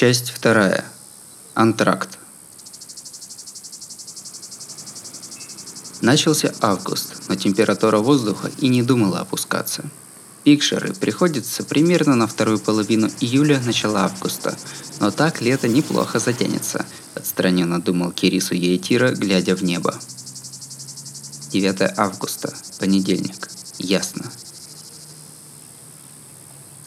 [0.00, 0.86] Часть вторая.
[1.52, 2.18] Антракт.
[6.00, 9.84] Начался август, но температура воздуха и не думала опускаться.
[10.42, 14.56] Пикшеры приходится примерно на вторую половину июля, начала августа,
[15.00, 20.00] но так лето неплохо затянется, отстраненно думал Кирису Ейтира, глядя в небо.
[21.52, 23.50] 9 августа, понедельник.
[23.76, 24.32] Ясно.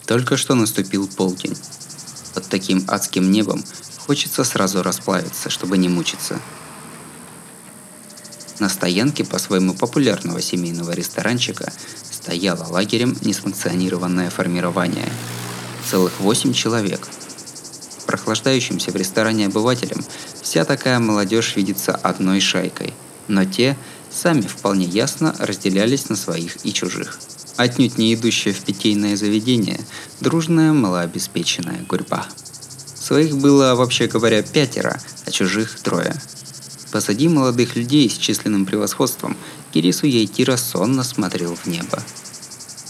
[0.08, 1.56] Только что наступил полдень.
[2.44, 3.64] Под таким адским небом
[4.06, 6.42] хочется сразу расплавиться, чтобы не мучиться.
[8.60, 11.72] На стоянке по своему популярного семейного ресторанчика
[12.12, 15.10] стояло лагерем несанкционированное формирование.
[15.90, 17.08] Целых восемь человек.
[18.08, 20.04] Прохлаждающимся в ресторане обывателям
[20.42, 22.94] вся такая молодежь видится одной шайкой,
[23.30, 23.78] но те
[24.12, 27.20] сами вполне ясно разделялись на своих и чужих–
[27.58, 29.80] отнюдь не идущая в питейное заведение,
[30.20, 32.28] дружная малообеспеченная гурьба.
[32.96, 36.16] Своих было, вообще говоря, пятеро, а чужих трое.
[36.92, 39.36] Позади молодых людей с численным превосходством
[39.74, 42.02] Кирису Яйтира сонно смотрел в небо.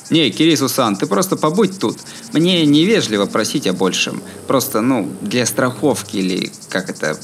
[0.09, 1.97] «Не, Кирису-сан, ты просто побудь тут.
[2.33, 4.21] Мне невежливо просить о большем.
[4.47, 7.17] Просто, ну, для страховки или, как это,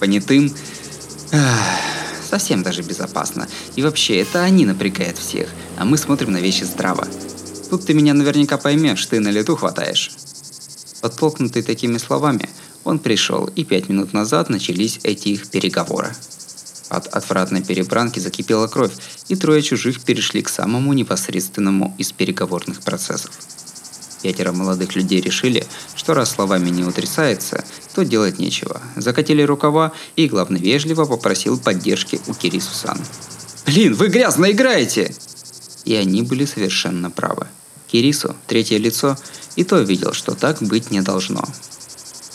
[0.00, 0.52] понятым.
[1.30, 1.91] Ах,
[2.32, 3.46] совсем даже безопасно.
[3.76, 7.06] И вообще, это они напрягают всех а мы смотрим на вещи здраво.
[7.68, 10.12] Тут ты меня наверняка поймешь, ты на лету хватаешь.
[11.00, 12.48] Подтолкнутый такими словами,
[12.84, 16.14] он пришел, и пять минут назад начались эти их переговоры.
[16.88, 18.92] От отвратной перебранки закипела кровь,
[19.28, 23.32] и трое чужих перешли к самому непосредственному из переговорных процессов.
[24.22, 25.66] Пятеро молодых людей решили,
[25.96, 28.80] что раз словами не утрясается, то делать нечего.
[28.94, 32.98] Закатили рукава, и главный вежливо попросил поддержки у Кирису-сан.
[33.66, 35.14] «Блин, вы грязно играете!»
[35.84, 37.48] И они были совершенно правы.
[37.90, 39.16] Кирису, третье лицо,
[39.56, 41.44] и то видел, что так быть не должно.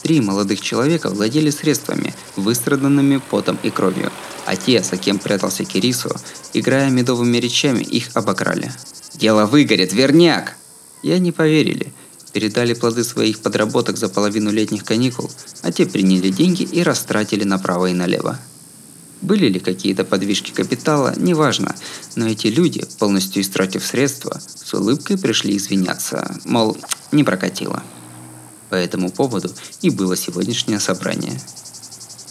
[0.03, 4.11] Три молодых человека владели средствами, выстраданными потом и кровью,
[4.45, 6.11] а те, за кем прятался Кирису,
[6.53, 8.71] играя медовыми речами, их обокрали.
[9.15, 10.55] «Дело выгорит, верняк!»
[11.03, 11.93] И они поверили.
[12.33, 17.87] Передали плоды своих подработок за половину летних каникул, а те приняли деньги и растратили направо
[17.87, 18.39] и налево.
[19.21, 21.75] Были ли какие-то подвижки капитала, неважно,
[22.15, 26.77] но эти люди, полностью истратив средства, с улыбкой пришли извиняться, мол,
[27.11, 27.81] не прокатило.
[28.69, 29.51] По этому поводу
[29.81, 31.39] и было сегодняшнее собрание.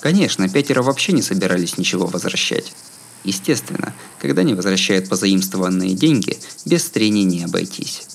[0.00, 2.72] Конечно, пятеро вообще не собирались ничего возвращать.
[3.24, 8.06] Естественно, когда не возвращают позаимствованные деньги, без трений не обойтись.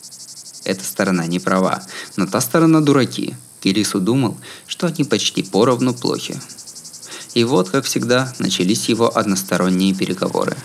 [0.64, 1.82] Эта сторона не права,
[2.18, 3.36] но та сторона дураки.
[3.62, 4.38] Кирису думал,
[4.68, 6.40] что они почти поровну плохи.
[7.34, 10.56] И вот, как всегда, начались его односторонние переговоры.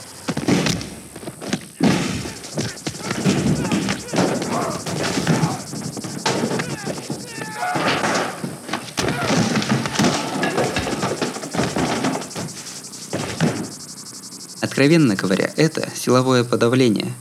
[14.60, 17.14] Откровенно говоря, это силовое подавление.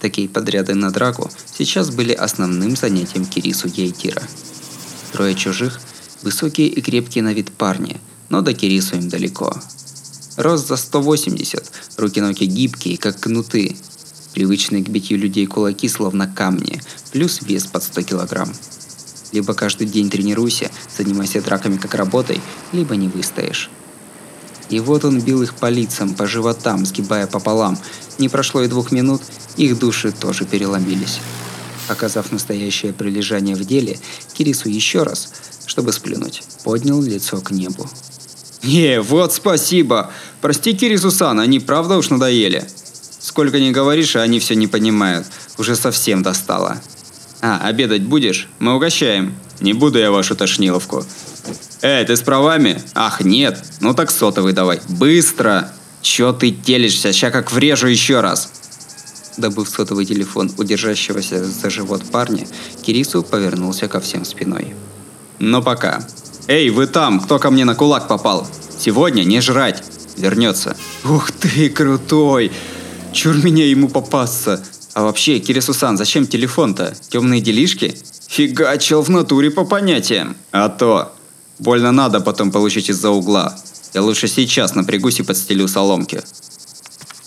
[0.00, 4.22] Такие подряды на драку сейчас были основным занятием Кирису Ейтира.
[5.12, 5.80] Трое чужих–
[6.22, 8.00] высокие и крепкие на вид парни–
[8.30, 9.54] но до Кирису им далеко.
[10.36, 13.76] Рост за 180, руки-ноги гибкие, как кнуты.
[14.32, 16.80] Привычные к битью людей кулаки словно камни,
[17.12, 18.50] плюс вес под 100 килограмм.
[19.32, 22.40] Либо каждый день тренируйся, занимайся драками как работой,
[22.72, 23.70] либо не выстоишь.
[24.70, 27.78] И вот он бил их по лицам, по животам, сгибая пополам.
[28.18, 29.22] Не прошло и двух минут,
[29.56, 31.20] их души тоже переломились.
[31.88, 33.98] Оказав настоящее прилежание в деле,
[34.32, 35.32] Кирису еще раз,
[35.66, 37.90] чтобы сплюнуть, поднял лицо к небу.
[38.62, 40.10] «Не, вот спасибо!
[40.40, 42.68] Прости, Киризусан, они правда уж надоели.
[43.18, 45.26] Сколько не говоришь, а они все не понимают.
[45.58, 46.80] Уже совсем достало.
[47.42, 48.48] А, обедать будешь?
[48.58, 49.34] Мы угощаем.
[49.60, 51.04] Не буду я вашу тошниловку.
[51.82, 52.80] Эй, ты с правами?
[52.94, 53.62] Ах, нет.
[53.80, 54.80] Ну так сотовый давай.
[54.88, 55.70] Быстро!
[56.02, 57.12] Чё ты телишься?
[57.12, 58.52] Ща как врежу еще раз.
[59.36, 62.46] Добыв сотовый телефон у держащегося за живот парня,
[62.82, 64.74] Кирису повернулся ко всем спиной.
[65.38, 66.04] Но пока.
[66.46, 68.46] «Эй, вы там, кто ко мне на кулак попал?
[68.78, 69.82] Сегодня не жрать.
[70.16, 70.76] Вернется».
[71.04, 72.50] «Ух ты, крутой!
[73.12, 74.60] Чур меня ему попасться!»
[74.94, 76.94] «А вообще, Кирисусан, зачем телефон-то?
[77.08, 77.96] Темные делишки?»
[78.26, 81.12] «Фигачил в натуре по понятиям!» «А то!
[81.60, 83.56] Больно надо потом получить из-за угла.
[83.94, 86.22] Я лучше сейчас напрягусь и подстелю соломки».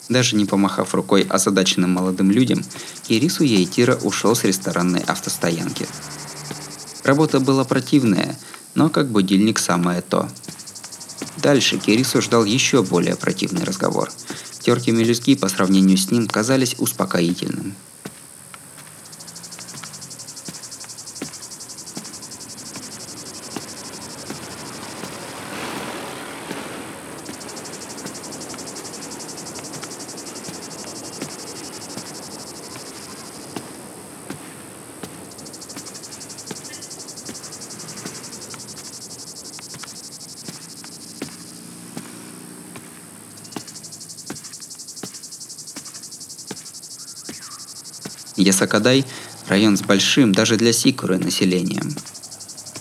[0.10, 2.62] Даже не помахав рукой озадаченным молодым людям,
[3.08, 5.88] Кирису Яйтира ушел с ресторанной автостоянки.
[7.06, 8.38] Работа была противная–
[8.76, 10.30] но как будильник самое то.
[11.38, 14.12] Дальше Кирису ждал еще более противный разговор.
[14.60, 17.76] Терки мелюзги по сравнению с ним казались успокоительным.
[48.74, 49.06] Ясакадай–
[49.50, 51.94] район с большим даже для Сикуры населением.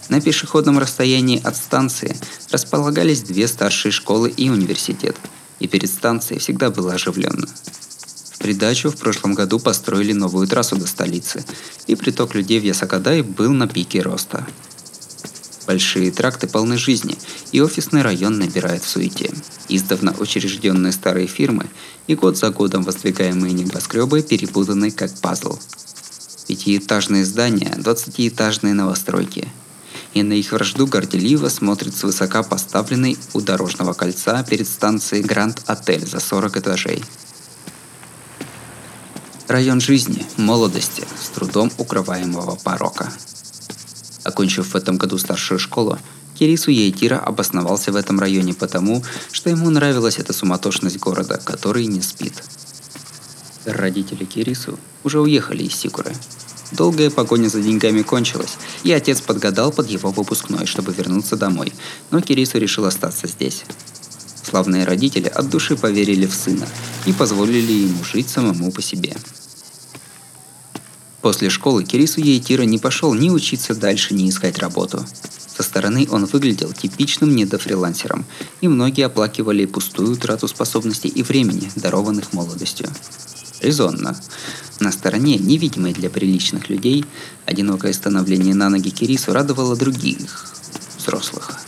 [0.08, 2.16] На пешеходном расстоянии от станции
[2.50, 5.18] располагались две старшие школы и университет,
[5.60, 7.46] и перед станцией всегда было оживленно.
[7.46, 11.44] В придачу в прошлом году построили новую трассу до столицы,
[11.86, 14.46] и приток людей в Ясакадай был на пике роста.
[15.66, 17.18] Большие тракты полны жизни,
[17.52, 19.30] и офисный район набирает в суете.
[19.68, 21.66] Издавна учрежденные старые фирмы
[22.06, 25.58] и год за годом воздвигаемые небоскребы перепутаны как пазл.
[26.46, 29.48] Пятиэтажные здания, двадцатиэтажные новостройки.
[30.14, 36.06] И на их вражду горделиво смотрит свысока поставленный у дорожного кольца перед станцией Гранд Отель
[36.06, 37.02] за 40 этажей.
[39.48, 43.12] Район жизни, молодости, с трудом укрываемого порока–
[44.24, 45.98] Окончив в этом году старшую школу,
[46.38, 49.02] Кирису Яйтира обосновался в этом районе потому,
[49.32, 52.43] что ему нравилась эта суматошность города, который не спит.
[53.64, 56.12] Родители Кирису уже уехали из Сикуры.
[56.72, 61.72] Долгая погоня за деньгами кончилась, и отец подгадал под его выпускной, чтобы вернуться домой,
[62.10, 63.64] но Кирису решил остаться здесь.
[64.42, 66.66] Славные родители от души поверили в сына
[67.06, 69.14] и позволили ему жить самому по себе.
[71.20, 75.04] После школы Кирису Ейтира не пошел ни учиться дальше, ни искать работу.
[75.56, 78.24] Со стороны он выглядел типичным недофрилансером,
[78.60, 82.88] и многие оплакивали пустую трату способностей и времени, дарованных молодостью.
[83.62, 84.14] Резонно.
[84.81, 87.04] На стороне, невидимой для приличных людей,
[87.46, 90.52] одинокое становление на ноги Кирису радовало других,
[90.98, 91.58] взрослых.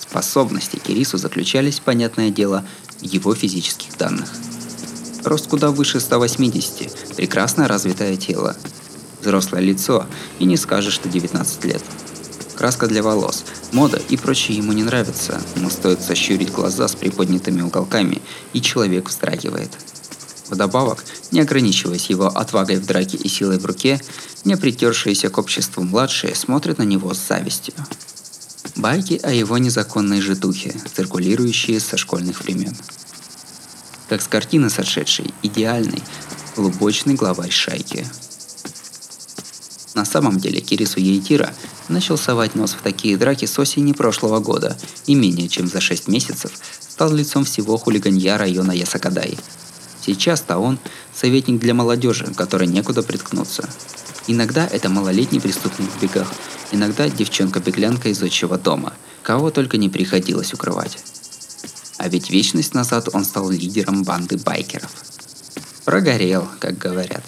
[0.00, 2.64] Способности Кирису заключались, понятное дело,
[3.00, 4.32] в его физических данных–
[5.24, 8.56] Рост куда выше 180, прекрасно развитое тело.
[9.20, 10.06] Взрослое лицо,
[10.38, 11.82] и не скажешь, что 19 лет.
[12.56, 17.60] Краска для волос, мода и прочее ему не нравится, но стоит сощурить глаза с приподнятыми
[17.60, 19.70] уголками, и человек вздрагивает.
[20.48, 24.00] Вдобавок, не ограничиваясь его отвагой в драке и силой в руке,
[24.44, 27.74] не притершиеся к обществу младшие смотрят на него с завистью.
[28.76, 32.76] Байки о его незаконной житухе, циркулирующие со школьных времен
[34.08, 36.02] как с картины сошедшей, идеальный,
[36.56, 38.06] глубочный главарь шайки.
[39.94, 41.52] На самом деле Кирису Ейтира
[41.88, 46.08] начал совать нос в такие драки с осени прошлого года и менее чем за 6
[46.08, 49.38] месяцев стал лицом всего хулиганья района Ясакадай.
[50.08, 50.78] Сейчас-то он
[51.12, 53.68] советник для молодежи, которой некуда приткнуться.
[54.26, 56.32] Иногда это малолетний преступник в бегах,
[56.72, 60.96] иногда девчонка-беглянка из отчего дома, кого только не приходилось укрывать.
[61.98, 64.92] А ведь вечность назад он стал лидером банды байкеров.
[65.84, 67.22] Прогорел, как говорят.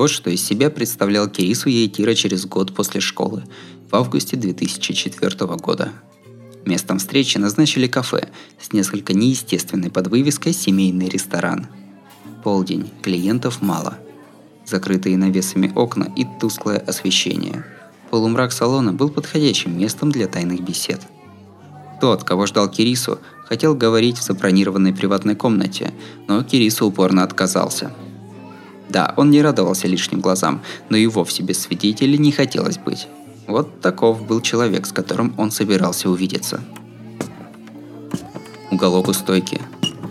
[0.00, 3.42] Вот что из себя представлял Кирису Ейтира через год после школы,
[3.90, 5.92] в августе 2004 года.
[6.64, 11.66] Местом встречи назначили кафе с несколько неестественной подвывеской «Семейный ресторан».
[12.42, 13.98] Полдень, клиентов мало.
[14.64, 17.66] Закрытые навесами окна и тусклое освещение.
[18.08, 21.02] Полумрак салона был подходящим местом для тайных бесед.
[22.00, 25.92] Тот, кого ждал Кирису, хотел говорить в забронированной приватной комнате,
[26.26, 27.92] но Кирису упорно отказался–
[28.90, 33.06] да, он не радовался лишним глазам, но и вовсе без свидетелей не хотелось быть.
[33.46, 36.60] Вот таков был человек, с которым он собирался увидеться.
[38.70, 39.60] Уголок у стойки.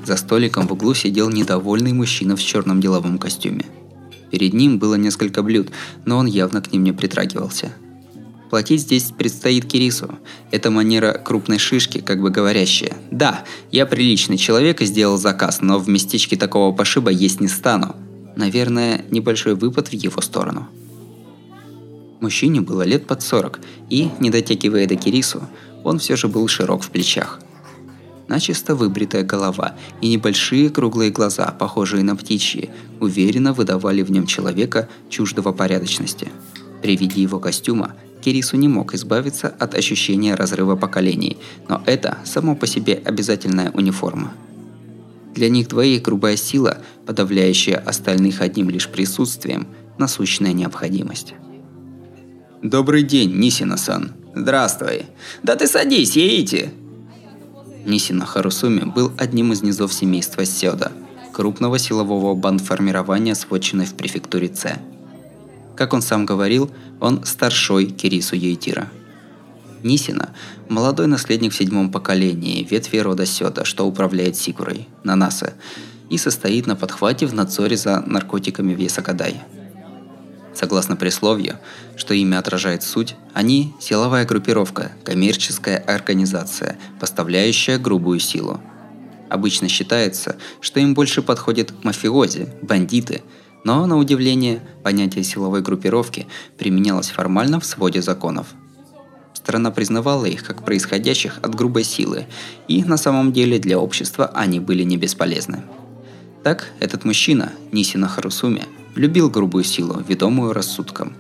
[0.06, 3.66] За столиком в углу сидел недовольный мужчина в черном деловом костюме.
[4.32, 5.70] Перед ним было несколько блюд,
[6.06, 7.72] но он явно к ним не притрагивался.
[8.50, 10.18] Платить здесь предстоит Кирису.
[10.52, 12.94] Это манера крупной шишки, как бы говорящая.
[13.12, 17.96] Да, я приличный человек и сделал заказ, но в местечке такого пошиба есть не стану.
[18.40, 20.70] Наверное, небольшой выпад в его сторону.
[22.22, 25.42] Мужчине было лет под 40, и, не дотягивая до Кирису,
[25.84, 27.42] он все же был широк в плечах.
[28.30, 32.70] Начисто выбритая голова и небольшие круглые глаза, похожие на птичьи,
[33.02, 36.30] уверенно выдавали в нем человека чуждого порядочности.
[36.82, 42.56] При виде его костюма Кирису не мог избавиться от ощущения разрыва поколений, но это само
[42.56, 44.32] по себе обязательная униформа–
[45.34, 49.68] для них двоих грубая сила, подавляющая остальных одним лишь присутствием,
[49.98, 51.34] насущная необходимость.
[52.62, 55.06] «Добрый день, Нисина-сан!» «Здравствуй!»
[55.44, 56.72] «Да ты садись, едите!»
[57.86, 60.92] Нисина Харусуми был одним из низов семейства Сёда,
[61.34, 64.80] крупного силового бандформирования с вотчиной в префектуре Ц.
[65.76, 66.70] Как он сам говорил,
[67.00, 68.90] он старшой Кирису Ейтира.
[69.84, 70.34] Нисина–
[70.70, 75.54] молодой наследник в седьмом поколении ветви рода Сёда, что управляет Сикурой, Нанаса,
[76.10, 79.42] и состоит на подхвате в надзоре за наркотиками в Ясакадай.
[80.54, 81.58] Согласно присловию,
[81.96, 88.60] что имя отражает суть, они– силовая группировка, коммерческая организация, поставляющая грубую силу.
[89.30, 93.22] Обычно считается, что им больше подходят мафиози, бандиты–
[93.64, 98.48] но, на удивление, понятие силовой группировки применялось формально в своде законов.
[99.50, 102.28] Страна признавала их как происходящих от грубой силы,
[102.68, 105.64] и на самом деле для общества они были не бесполезны.
[106.44, 111.14] Так, этот мужчина, Нисина Харусуми, любил грубую силу, ведомую рассудком.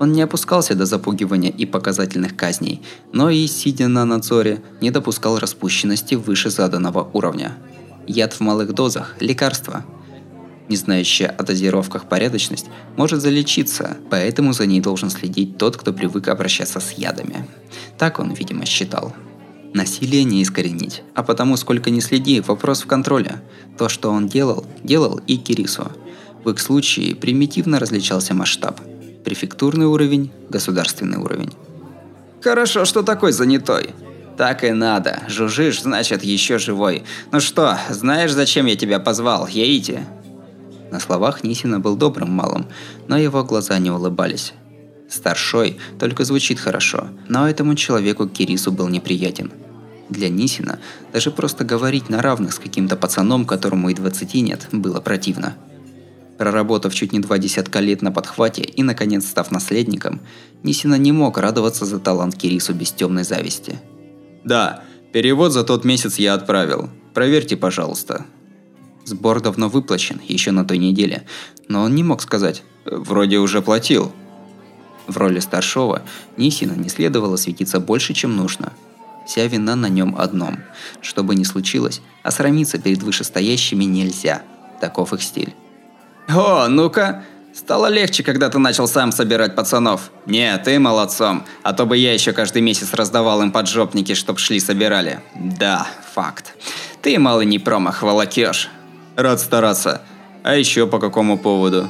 [0.00, 5.38] Он не опускался до запугивания и показательных казней, но и, сидя на надзоре, не допускал
[5.38, 7.56] распущенности выше заданного уровня.
[8.08, 9.84] Яд в малых дозах– лекарство–
[10.68, 16.28] не знающая о дозировках порядочность, может залечиться, поэтому за ней должен следить тот, кто привык
[16.28, 17.46] обращаться с ядами.
[17.98, 19.14] Так он, видимо, считал.
[19.74, 23.42] Насилие не искоренить, а потому сколько ни следи, вопрос в контроле.
[23.76, 25.92] То, что он делал, делал и Кирису.
[26.44, 28.80] В их случае примитивно различался масштаб.
[29.24, 31.52] Префектурный уровень, государственный уровень.
[32.40, 33.90] Хорошо, что такой занятой.
[34.36, 35.22] Так и надо.
[35.28, 37.04] Жужжишь, значит, еще живой.
[37.32, 40.00] Ну что, знаешь, зачем я тебя позвал, Яити?
[40.90, 42.66] На словах Нисина был добрым малым,
[43.08, 44.52] но его глаза не улыбались.
[45.08, 49.52] Старшой только звучит хорошо, но этому человеку Кирису был неприятен.
[50.08, 50.78] Для Нисина
[51.12, 55.56] даже просто говорить на равных с каким-то пацаном, которому и двадцати нет, было противно.
[56.38, 60.20] Проработав чуть не два десятка лет на подхвате и, наконец, став наследником,
[60.62, 63.80] Нисина не мог радоваться за талант Кирису без темной зависти.
[64.44, 66.90] «Да, перевод за тот месяц я отправил.
[67.14, 68.26] Проверьте, пожалуйста»,
[69.06, 71.24] Сбор давно выплачен, еще на той неделе,
[71.68, 74.10] но он не мог сказать «вроде уже платил».
[75.06, 76.02] В роли старшего
[76.36, 78.72] Нисина не следовало светиться больше, чем нужно.
[79.24, 80.58] Вся вина на нем одном.
[81.00, 84.42] Что бы ни случилось, осрамиться перед вышестоящими нельзя.
[84.80, 85.54] Таков их стиль.
[86.28, 87.22] «О, ну-ка!»
[87.54, 90.10] Стало легче, когда ты начал сам собирать пацанов.
[90.26, 94.60] Не, ты молодцом, а то бы я еще каждый месяц раздавал им поджопники, чтоб шли
[94.60, 95.20] собирали.
[95.34, 96.54] Да, факт.
[97.00, 98.68] Ты, малый, не промах, волокешь.
[99.16, 100.02] Рад стараться.
[100.42, 101.88] А еще по какому поводу?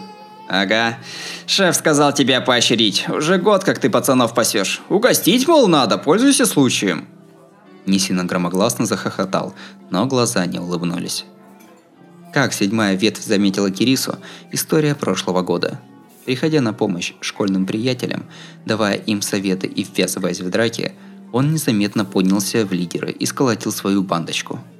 [0.48, 0.98] Ага.
[1.46, 3.08] Шеф сказал тебя поощрить.
[3.08, 4.80] Уже год, как ты пацанов пасешь.
[4.88, 7.08] Угостить, мол, надо, пользуйся случаем.
[7.84, 9.54] Нисина громогласно захохотал,
[9.90, 11.24] но глаза не улыбнулись.
[12.32, 14.16] Как седьмая ветвь заметила Кирису,
[14.52, 15.80] история прошлого года.
[16.26, 18.26] Приходя на помощь школьным приятелям,
[18.64, 20.92] давая им советы и ввязываясь в драки,
[21.32, 24.60] он незаметно поднялся в лидеры и сколотил свою бандочку–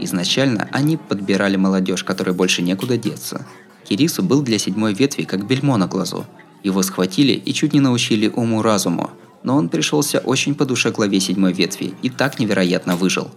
[0.00, 3.46] Изначально они подбирали молодежь, которой больше некуда деться.
[3.88, 6.26] Кирису был для седьмой ветви как бельмо на глазу.
[6.62, 9.10] Его схватили и чуть не научили уму-разуму,
[9.42, 13.30] но он пришелся очень по душе главе седьмой ветви и так невероятно выжил.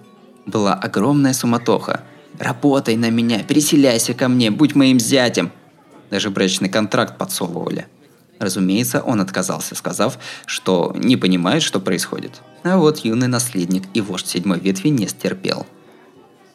[0.46, 2.04] Была огромная суматоха.
[2.40, 5.52] «Работай на меня, переселяйся ко мне, будь моим зятем!»
[6.10, 7.88] Даже брачный контракт подсовывали.
[8.40, 12.42] Разумеется, он отказался, сказав, что не понимает, что происходит.
[12.64, 15.66] А вот юный наследник и вождь седьмой ветви не стерпел–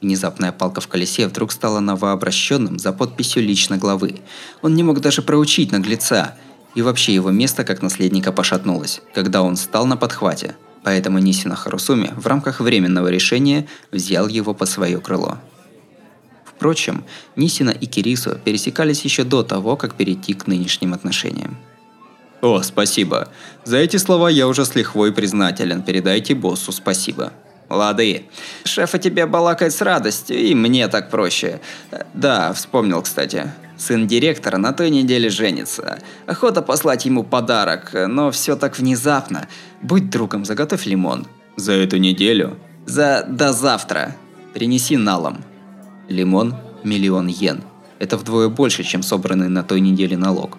[0.00, 4.20] Внезапная палка в колесе вдруг стала новообращенным за подписью лично главы.
[4.62, 6.36] Он не мог даже проучить наглеца,
[6.74, 10.56] и вообще его место как наследника пошатнулось, когда он стал на подхвате.
[10.82, 15.38] Поэтому Нисина Харусуми в рамках временного решения взял его под свое крыло.
[16.44, 21.56] Впрочем, Нисина и Кирису пересекались еще до того, как перейти к нынешним отношениям.
[22.40, 23.28] «О, спасибо.
[23.64, 25.82] За эти слова я уже с лихвой признателен.
[25.82, 27.32] Передайте боссу спасибо».
[27.68, 28.26] Лады.
[28.64, 31.60] Шеф о тебе балакает с радостью, и мне так проще.
[32.14, 33.52] Да, вспомнил, кстати.
[33.76, 35.98] Сын директора на той неделе женится.
[36.26, 39.48] Охота послать ему подарок, но все так внезапно.
[39.82, 41.26] Будь другом, заготовь лимон.
[41.56, 42.56] За эту неделю?
[42.86, 44.16] За до завтра.
[44.54, 45.44] Принеси налом.
[46.08, 46.54] Лимон–
[46.84, 47.62] миллион йен.
[47.98, 50.58] Это вдвое больше, чем собранный на той неделе налог.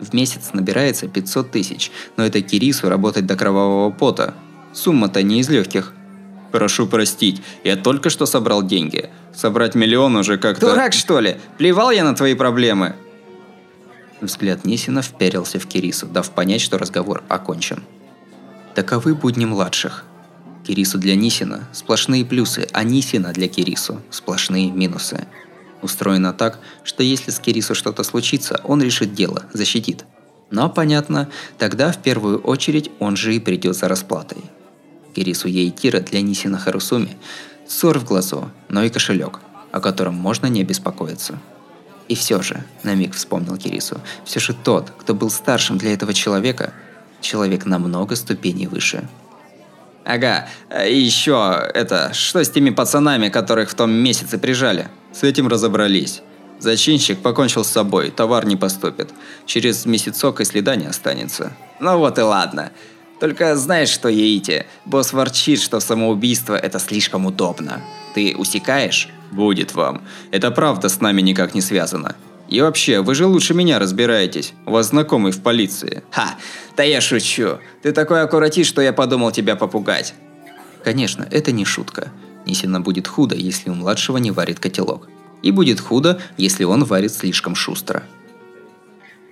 [0.00, 4.34] В месяц набирается 500 тысяч, но это Кирису работать до кровавого пота.
[4.72, 5.92] Сумма-то не из легких–
[6.54, 9.10] Прошу простить, я только что собрал деньги.
[9.34, 10.68] Собрать миллион уже как-то...
[10.68, 11.38] Дурак, что ли?
[11.58, 12.94] Плевал я на твои проблемы.
[14.20, 17.82] Взгляд Нисина вперился в Кирису, дав понять, что разговор окончен.
[18.76, 20.04] Таковы будни младших.
[20.64, 25.26] Кирису для Нисина– сплошные плюсы, а Нисина для Кирису– сплошные минусы.
[25.82, 30.04] Устроено так, что если с Кирису что-то случится, он решит дело, защитит.
[30.52, 34.38] Но понятно, тогда в первую очередь он же и придет за расплатой.
[35.14, 37.16] Кирису Ейтира для Нисина Харусуми
[37.66, 39.40] ссор в глазу, но и кошелек,
[39.72, 41.38] о котором можно не беспокоиться.
[42.08, 46.12] И все же, на миг вспомнил Кирису, все же тот, кто был старшим для этого
[46.12, 46.74] человека,
[47.20, 49.08] человек намного ступеней выше.
[50.04, 50.46] Ага,
[50.86, 54.88] и еще это, что с теми пацанами, которых в том месяце прижали?
[55.14, 56.20] С этим разобрались.
[56.58, 59.10] Зачинщик покончил с собой, товар не поступит.
[59.46, 61.52] Через месяцок и следа не останется.
[61.80, 62.70] Ну вот и ладно.
[63.20, 67.80] Только знаешь что, Еите, босс ворчит, что самоубийство это слишком удобно.
[68.14, 69.08] Ты усекаешь?
[69.30, 70.02] Будет вам.
[70.30, 72.16] Это правда с нами никак не связано.
[72.48, 74.52] И вообще, вы же лучше меня разбираетесь.
[74.66, 76.04] У вас знакомый в полиции.
[76.10, 76.36] Ха,
[76.76, 77.58] да я шучу.
[77.82, 80.14] Ты такой аккуратист, что я подумал тебя попугать.
[80.84, 82.12] Конечно, это не шутка.
[82.46, 85.08] Не сильно будет худо, если у младшего не варит котелок.
[85.42, 88.04] И будет худо, если он варит слишком шустро.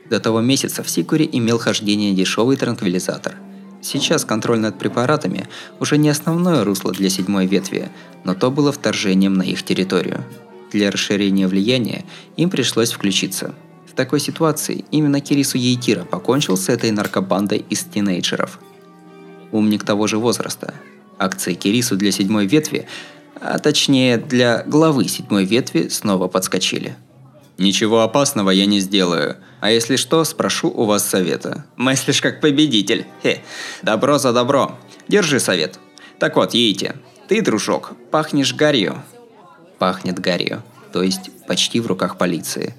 [0.09, 3.35] До того месяца в Сикуре имел хождение дешевый транквилизатор.
[3.83, 5.49] Сейчас контроль над препаратами
[5.81, 7.91] уже не основное русло для седьмой ветви,
[8.23, 10.25] но то было вторжением на их территорию.
[10.71, 12.05] Для расширения влияния
[12.37, 13.55] им пришлось включиться.
[13.91, 18.61] В такой ситуации именно Кирису Ейтира покончил с этой наркобандой из тинейджеров.
[19.51, 20.75] Умник того же возраста.
[21.19, 22.87] Акции Кирису для седьмой ветви,
[23.41, 26.97] а точнее для главы седьмой ветви, снова подскочили.
[27.63, 29.37] Ничего опасного я не сделаю.
[29.61, 31.65] А если что, спрошу у вас совета.
[31.77, 33.07] Мыслишь как победитель.
[33.23, 33.41] Хе.
[33.83, 34.79] Добро за добро.
[35.09, 35.79] Держи совет.
[36.19, 36.97] Так вот, едете.
[37.29, 39.03] Ты, дружок, пахнешь гарью
[39.83, 42.77] пахнет гарью, то есть почти в руках полиции.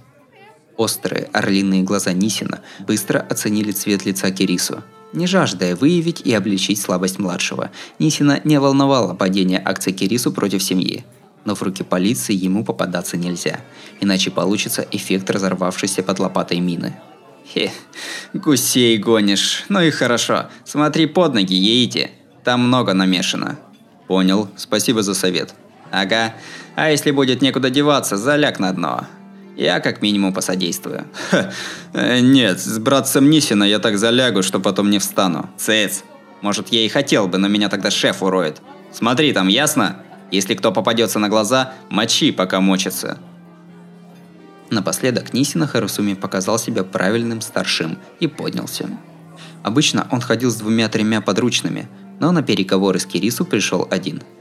[0.78, 4.84] Острые орлиные глаза Нисина быстро оценили цвет лица Кирису.
[5.12, 11.04] Не жаждая выявить и обличить слабость младшего, Нисина не волновало падение акций Кирису против семьи.
[11.46, 13.60] Но в руки полиции ему попадаться нельзя,
[14.00, 16.96] иначе получится эффект разорвавшейся под лопатой мины.
[17.46, 17.72] Хе,
[18.34, 19.66] гусей гонишь.
[19.70, 20.50] Ну и хорошо.
[20.64, 22.12] Смотри под ноги, едете.
[22.44, 23.60] Там много намешано.
[24.08, 24.50] Понял.
[24.56, 25.54] Спасибо за совет.
[25.92, 26.34] Ага.
[26.76, 29.06] А если будет некуда деваться, заляг на дно.
[29.56, 31.06] Я как минимум посодействую.
[31.30, 31.52] Ха,
[31.94, 35.50] э, нет, с братцем Нисина я так залягу, что потом не встану.
[35.58, 36.04] Цец.
[36.42, 38.62] Может, я и хотел бы, но меня тогда шеф уроет.
[38.92, 39.98] Смотри там, ясно?
[40.34, 43.20] Если кто попадется на глаза, мочи, пока мочится.
[44.70, 48.90] Напоследок Нисина Харусуми показал себя правильным старшим и поднялся.
[49.62, 51.88] Обычно он ходил с двумя-тремя подручными,
[52.20, 54.22] но на переговоры с Кирису пришел один–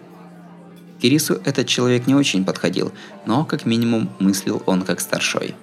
[1.02, 2.92] Кирису этот человек не очень подходил,
[3.26, 5.57] но как минимум мыслил он как старшой.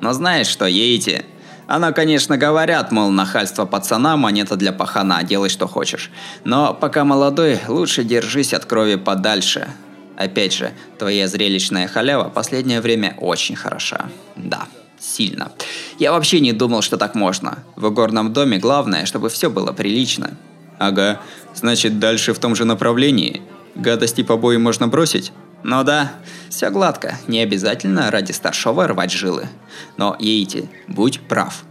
[0.00, 1.24] «Но знаешь что, Еити?
[1.66, 6.10] Оно, конечно, говорят, мол, нахальство пацана– монета для пахана, делай что хочешь.
[6.44, 9.68] Но пока молодой, лучше держись от крови подальше.
[10.16, 14.06] Опять же, твоя зрелищная халява последнее время очень хороша.
[14.36, 14.66] Да,
[14.98, 15.50] сильно.
[15.98, 17.58] Я вообще не думал, что так можно.
[17.74, 20.30] В горном доме главное, чтобы все было прилично.
[20.78, 21.20] Ага,
[21.54, 23.42] значит, дальше в том же направлении–
[23.76, 25.32] Гадости побои можно бросить?
[25.68, 26.12] Ну да,
[26.48, 29.48] все гладко, не обязательно ради старшего рвать жилы.
[29.96, 31.64] Но, Еити, будь прав.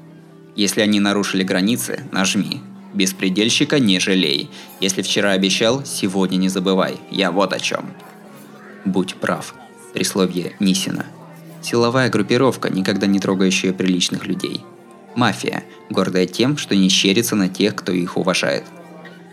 [0.54, 2.62] Если они нарушили границы, нажми.
[2.94, 4.50] Беспредельщика не жалей.
[4.82, 6.98] Если вчера обещал, сегодня не забывай.
[7.10, 7.86] Я вот о чем.
[8.84, 9.56] Будь прав.
[9.94, 11.06] Присловие Нисина.
[11.62, 14.60] Силовая группировка, никогда не трогающая приличных людей.
[15.16, 18.66] Мафия, гордая тем, что не щерится на тех, кто их уважает–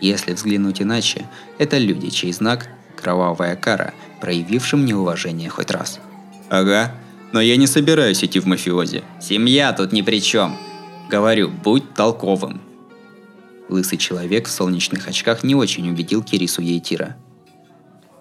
[0.01, 1.25] если взглянуть иначе,
[1.59, 2.67] это люди, чей знак–
[3.03, 5.99] кровавая кара, проявившим неуважение хоть раз.
[6.49, 6.95] Ага,
[7.33, 9.03] но я не собираюсь идти в мафиози.
[9.19, 10.57] Семья тут ни при чем.
[11.09, 12.61] Говорю, будь толковым.
[13.67, 17.17] Лысый человек в солнечных очках не очень убедил Кирису Ейтира.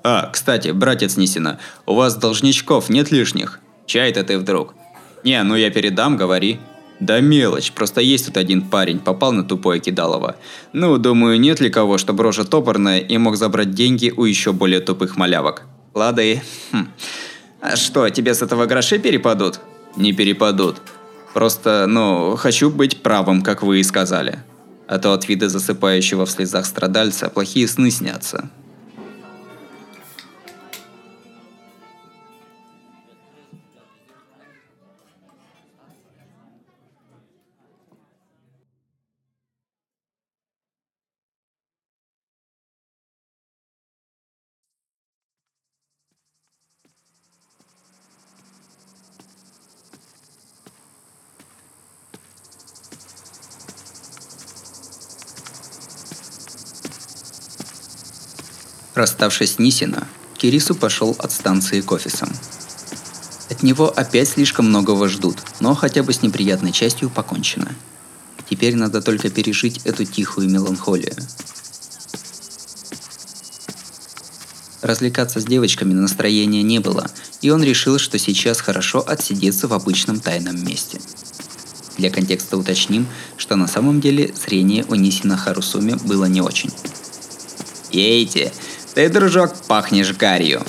[0.03, 3.61] А, кстати, братец Нисина, у вас должничков нет лишних?
[3.87, 4.75] Чай-то ты вдруг?
[5.23, 6.59] Не, ну я передам, говори.
[7.03, 10.37] Да мелочь, просто есть тут один парень, попал на тупое кидалово.
[10.73, 14.79] Ну, думаю, нет ли кого, чтобы рожа топорная и мог забрать деньги у еще более
[14.79, 15.63] тупых малявок.
[15.95, 16.43] Лады.
[16.71, 16.87] Хм.
[17.61, 19.59] А что, тебе с этого гроши перепадут?
[19.97, 20.77] Не перепадут.
[21.35, 24.39] Просто, ну, хочу быть правым, как вы и сказали.
[24.87, 28.49] А то от вида засыпающего в слезах страдальца плохие сны снятся.
[59.03, 62.33] Расставшись с Нисина, Кирису пошел от станции к офисам.
[63.51, 67.75] От него опять слишком многого ждут, но хотя бы с неприятной частью покончено.
[68.49, 71.17] Теперь надо только пережить эту тихую меланхолию.
[74.83, 77.11] Развлекаться с девочками настроения не было,
[77.41, 81.01] и он решил, что сейчас хорошо отсидеться в обычном тайном месте.
[81.99, 86.71] Для контекста уточним, что на самом деле зрение у Нисина Харусуми было не очень.
[87.91, 88.53] «Ейте,
[88.95, 90.63] ты, дружок, пахнешь гарью!»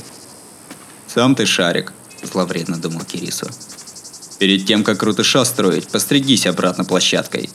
[1.07, 3.47] «Сам ты шарик»,– зловредно думал Кирису.
[4.39, 7.49] «Перед тем, как крутыша строить, постригись обратно площадкой».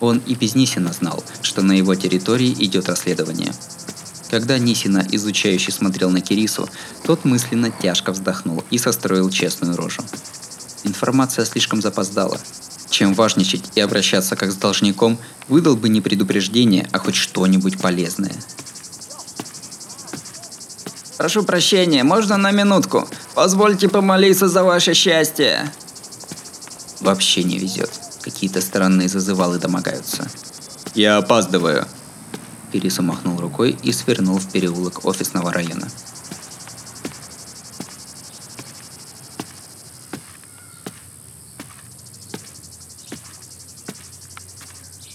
[0.00, 3.52] Он и без Нисина знал, что на его территории идет расследование.
[4.32, 6.68] Когда Нисина, изучающий, смотрел на Кирису,
[7.04, 10.02] тот мысленно тяжко вздохнул и состроил честную рожу.
[10.84, 12.40] Информация слишком запоздала.
[12.90, 18.34] Чем важничать и обращаться как с должником, выдал бы не предупреждение, а хоть что-нибудь полезное.
[21.22, 23.08] Прошу прощения, можно на минутку?
[23.36, 25.72] Позвольте помолиться за ваше счастье.
[26.98, 27.92] Вообще не везет.
[28.22, 30.28] Какие-то странные зазывалы домогаются.
[30.96, 31.86] Я опаздываю.
[32.72, 35.86] Кирису махнул рукой и свернул в переулок офисного района.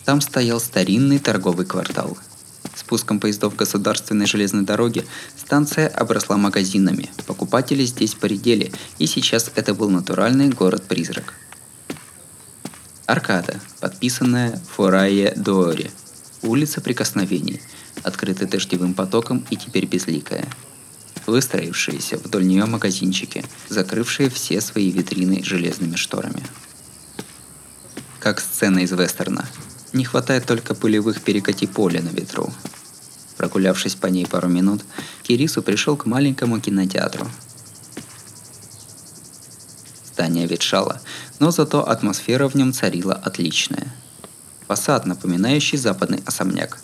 [0.06, 2.18] Там стоял старинный торговый квартал.
[2.88, 7.10] Спуском поездов государственной железной дороги станция обросла магазинами.
[7.26, 11.34] Покупатели здесь поредели, и сейчас это был натуральный город-призрак.
[13.06, 15.92] Аркада, подписанная Форайе Доори.
[16.44, 17.62] Улица прикосновений,
[18.04, 20.48] открытая дождевым потоком и теперь безликая.
[21.26, 26.42] Выстроившиеся вдоль нее магазинчики, закрывшие все свои витрины железными шторами.
[28.22, 29.46] Как сцена из вестерна–
[29.94, 32.52] не хватает только пылевых перекати поля на ветру.
[33.38, 34.82] Прогулявшись по ней пару минут,
[35.22, 37.28] Кирису пришел к маленькому кинотеатру.
[40.14, 41.00] Здание ветшало,
[41.40, 43.94] но зато атмосфера в нем царила отличная.
[44.68, 46.80] Фасад, напоминающий западный особняк.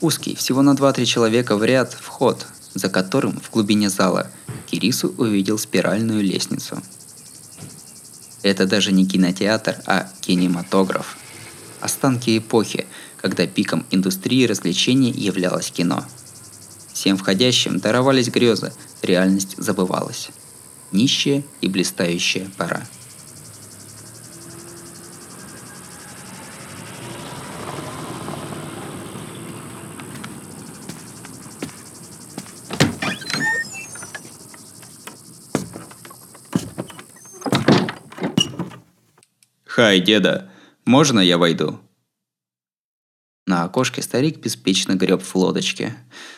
[0.00, 4.30] Узкий, всего на 2-3 человека в ряд, вход, за которым в глубине зала
[4.66, 6.80] Кирису увидел спиральную лестницу.
[8.42, 11.16] Это даже не кинотеатр, а кинематограф–
[11.80, 12.86] останки эпохи,
[13.20, 16.04] когда пиком индустрии развлечений являлось кино.
[16.92, 20.30] Всем входящим даровались грезы, реальность забывалась.
[20.92, 22.82] Нищая и блистающая пора.
[39.66, 40.50] Хай, деда,
[40.84, 41.80] можно я войду?»
[43.46, 45.96] На окошке старик беспечно греб в лодочке.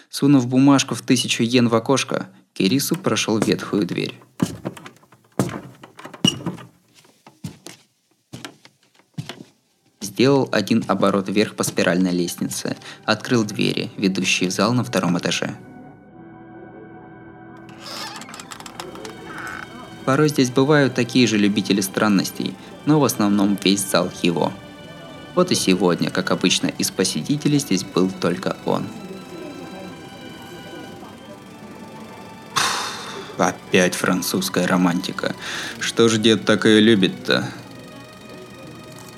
[0.08, 4.18] Сунув бумажку в тысячу йен в окошко, Кирису прошел ветхую дверь.
[10.00, 15.56] Сделал один оборот вверх по спиральной лестнице, открыл двери, ведущие в зал на втором этаже.
[20.04, 22.54] Порой здесь бывают такие же любители странностей,
[22.86, 24.52] но в основном весь зал его.
[25.34, 28.86] Вот и сегодня, как обычно, из посетителей здесь был только он.
[33.38, 35.34] Опять французская романтика.
[35.80, 37.50] Что ж дед так и любит-то?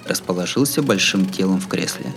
[0.07, 2.13] Расположился большим телом в кресле.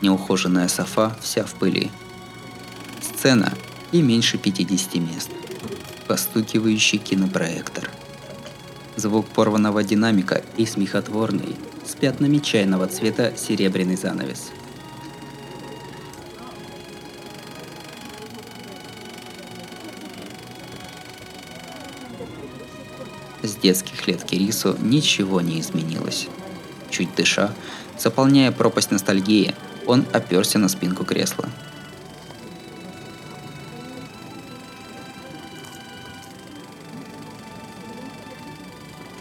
[0.00, 1.90] Неухоженная софа вся в пыли.
[3.00, 3.52] Сцена
[3.90, 5.30] и меньше 50 мест.
[6.06, 7.90] Постукивающий кинопроектор–
[8.96, 14.50] звук порванного динамика и смехотворный, с пятнами чайного цвета серебряный занавес.
[23.42, 26.28] С детских лет Кирису ничего не изменилось.
[26.90, 27.52] Чуть дыша,
[27.98, 29.54] заполняя пропасть ностальгии,
[29.86, 31.48] он оперся на спинку кресла–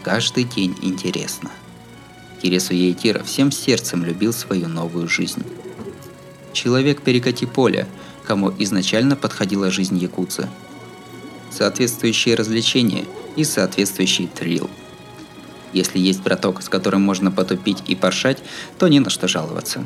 [0.03, 1.51] Каждый день интересно.
[2.41, 5.43] Кирису Ейтира всем сердцем любил свою новую жизнь.
[6.53, 7.87] Человек перекати поля,
[8.25, 10.49] кому изначально подходила жизнь якутца.
[11.51, 14.71] Соответствующие развлечения и соответствующий трил.
[15.71, 18.39] Если есть браток, с которым можно потупить и поршать,
[18.79, 19.85] то не на что жаловаться.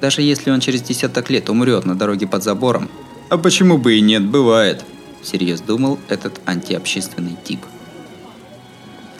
[0.00, 2.90] Даже если он через десяток лет умрет на дороге под забором.
[3.28, 4.84] А почему бы и нет, бывает.
[5.22, 7.60] Всерьез думал этот антиобщественный тип–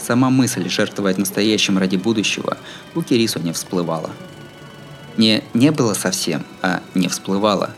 [0.01, 2.57] Сама мысль жертвовать настоящим ради будущего
[2.95, 4.11] у Кирису не всплывала.
[5.17, 7.71] Не «не было совсем», а «не всплывала».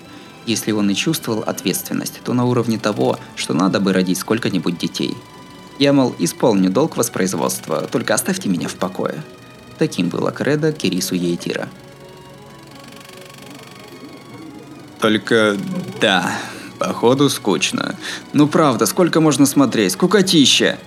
[0.46, 5.16] Если он и чувствовал ответственность, то на уровне того, что надо бы родить сколько-нибудь детей.
[5.78, 9.22] Я, мол, исполню долг воспроизводства, только оставьте меня в покое.
[9.78, 11.68] Таким было кредо Кирису Ейтира.
[15.00, 15.56] Только
[16.00, 16.32] да,
[16.78, 17.96] походу скучно.
[18.32, 19.92] Ну правда, сколько можно смотреть?
[19.92, 20.78] Скукотища!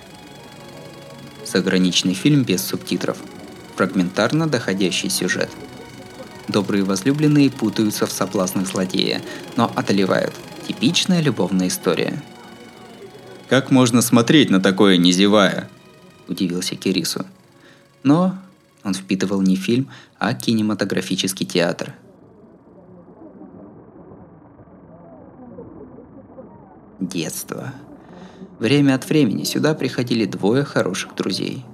[1.46, 3.18] Заграничный фильм без субтитров.
[3.76, 5.50] Фрагментарно доходящий сюжет.
[6.48, 9.22] Добрые возлюбленные путаются в соблазнах злодея,
[9.56, 10.34] но одолевают.
[10.66, 12.22] Типичная любовная история.
[13.48, 15.68] Как можно смотреть на такое, не зевая?
[16.26, 17.24] Удивился Кирису.
[18.02, 18.36] Но
[18.82, 21.94] он впитывал не фильм, а кинематографический театр.
[27.00, 27.72] Детство.
[28.58, 31.64] Время от времени сюда приходили двое хороших друзей.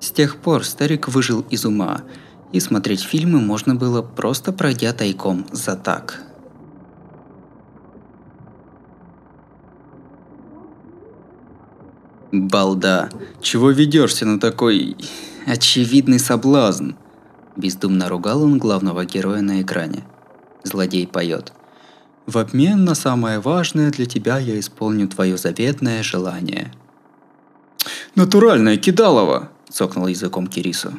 [0.00, 2.02] С тех пор старик выжил из ума,
[2.52, 6.22] и смотреть фильмы можно было просто пройдя тайком за так.
[12.30, 14.96] Балда, чего ведешься на такой
[15.46, 16.92] очевидный соблазн?
[17.56, 20.04] Бездумно ругал он главного героя на экране.
[20.64, 21.52] Злодей поет–
[22.26, 26.72] в обмен на самое важное для тебя я исполню твое заветное желание.
[28.14, 30.92] Натуральное кидалово, цокнул языком Кирису.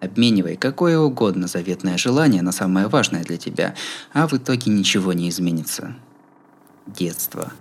[0.00, 3.74] Обменивай какое угодно заветное желание на самое важное для тебя,
[4.12, 5.96] а в итоге ничего не изменится.
[6.86, 7.52] Детство.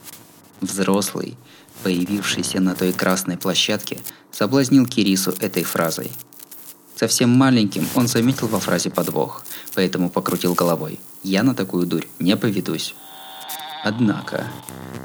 [0.59, 1.37] Взрослый,
[1.83, 3.99] появившийся на той красной площадке,
[4.31, 6.11] соблазнил Кирису этой фразой.
[6.95, 12.37] Совсем маленьким он заметил во фразе подвох, поэтому покрутил головой– я на такую дурь не
[12.37, 12.93] поведусь.
[13.83, 14.45] Однако,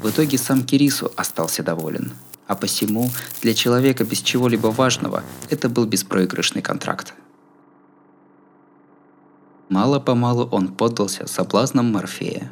[0.03, 2.11] в итоге сам Кирису остался доволен.
[2.45, 3.09] А посему,
[3.41, 7.15] для человека без чего-либо важного, это был беспроигрышный контракт.
[9.69, 12.51] Мало-помалу он поддался соблазнам Морфея.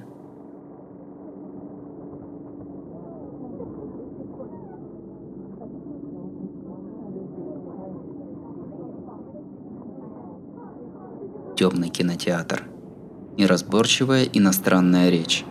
[11.60, 12.64] Темный кинотеатр–
[13.38, 15.44] неразборчивая иностранная речь.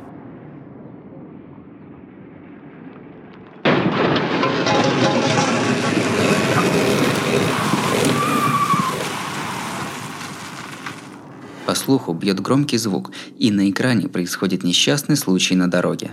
[11.67, 16.13] По слуху бьет громкий звук, и на экране происходит несчастный случай на дороге.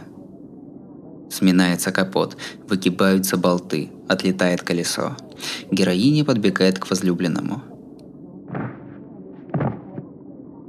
[1.31, 2.35] Сминается капот,
[2.67, 5.15] выгибаются болты, отлетает колесо.
[5.71, 7.63] Героиня подбегает к возлюбленному–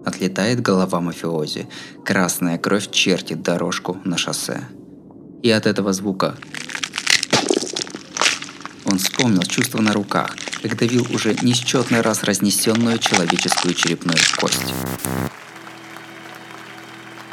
[0.06, 1.68] отлетает голова мафиози.
[2.04, 4.62] Красная кровь чертит дорожку на шоссе.
[5.42, 6.36] И от этого звука
[8.84, 10.30] он вспомнил чувство на руках,
[10.62, 14.72] как давил уже несчетный раз разнесенную человеческую черепную кость.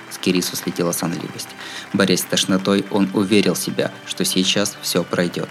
[0.09, 1.49] С Кирису слетела сонливость.
[1.93, 5.49] Борясь с тошнотой, он уверил себя, что сейчас все пройдет.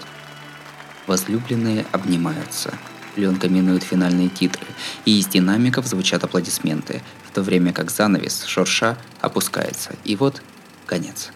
[1.07, 2.73] Возлюбленные обнимаются–
[3.15, 4.65] Пленка минует финальные титры,
[5.05, 9.95] и из динамиков звучат аплодисменты, в то время как занавес, шурша, опускается.
[10.03, 10.41] И вот
[10.87, 11.31] конец.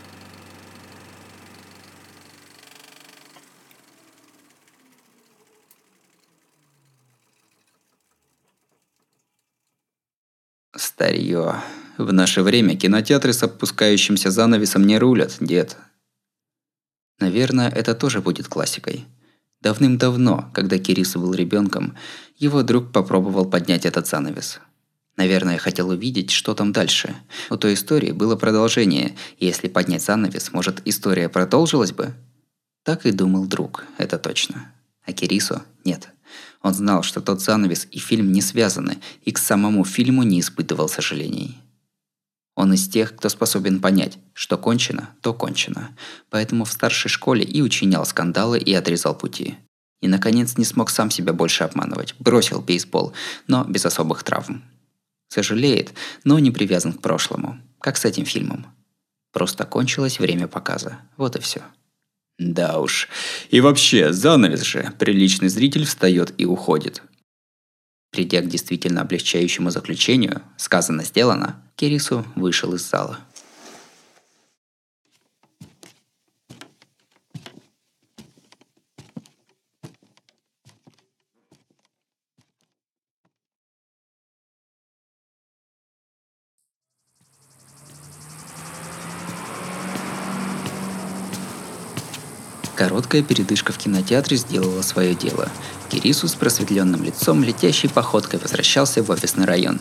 [10.76, 11.62] Старье.
[11.98, 15.78] В наше время кинотеатры с опускающимся занавесом не рулят, дед.
[17.20, 19.06] Наверное, это тоже будет классикой.
[19.62, 21.96] Давным-давно, когда Кирису был ребенком,
[22.38, 24.60] его друг попробовал поднять этот занавес.
[25.16, 27.16] Наверное, хотел увидеть, что там дальше.
[27.50, 32.14] У той истории было продолжение, и если поднять занавес, может, история продолжилась бы?
[32.84, 34.72] Так и думал друг, это точно.
[35.04, 36.10] А Кирису нет.
[36.62, 40.88] Он знал, что тот занавес и фильм не связаны, и к самому фильму не испытывал
[40.88, 41.58] сожалений.
[42.58, 45.96] Он из тех, кто способен понять, что кончено, то кончено.
[46.32, 49.58] Поэтому в старшей школе и учинял скандалы и отрезал пути.
[50.02, 52.16] И, наконец, не смог сам себя больше обманывать.
[52.18, 53.14] Бросил бейсбол,
[53.46, 54.64] но без особых травм.
[55.30, 55.94] Сожалеет,
[56.24, 57.62] но не привязан к прошлому.
[57.80, 58.66] Как с этим фильмом.
[59.32, 61.02] Просто кончилось время показа.
[61.16, 61.62] Вот и все.
[62.40, 63.08] Да уж.
[63.52, 64.92] И вообще, занавес же.
[64.98, 67.04] Приличный зритель встает и уходит.
[68.10, 73.20] Придя к действительно облегчающему заключению, сказано-сделано, Кирису вышел из зала.
[92.76, 95.48] Короткая передышка в кинотеатре сделала свое дело.
[95.90, 99.80] Кирису с просветленным лицом летящей походкой возвращался в офисный район.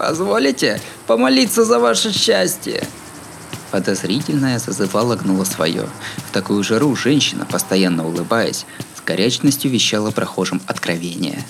[0.00, 2.88] «Позволите помолиться за ваше счастье?»
[3.70, 5.86] Подозрительная зазывала гнула свое.
[6.26, 8.64] В такую жару женщина, постоянно улыбаясь,
[8.96, 11.44] с горячностью вещала прохожим откровение.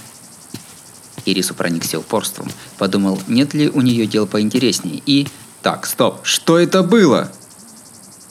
[1.27, 5.29] Ирису проникся упорством, подумал, нет ли у нее дел поинтереснее, и...
[5.63, 7.31] Так, стоп, что это было?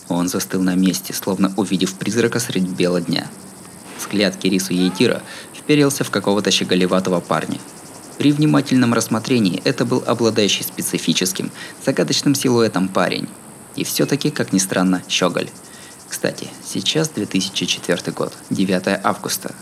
[0.09, 3.25] Он застыл на месте, словно увидев призрака средь бела дня.
[3.97, 5.21] Взгляд Кирису Ейтира
[5.55, 7.59] вперился в какого-то щеголеватого парня.
[8.19, 11.51] При внимательном рассмотрении это был обладающий специфическим,
[11.85, 13.29] загадочным силуэтом парень.
[13.77, 15.49] И все-таки, как ни странно, щеголь.
[16.09, 19.55] Кстати, сейчас 2004 год, 9 августа.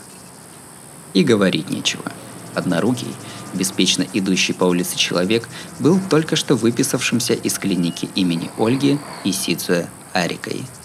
[1.13, 2.11] И говорить нечего.
[2.55, 3.13] Однорукий,
[3.53, 9.85] беспечно идущий по улице человек, был только что выписавшимся из клиники имени Ольги и Исидзуэ
[10.13, 10.63] Арикой–